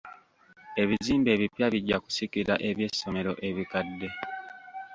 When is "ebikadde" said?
3.49-4.09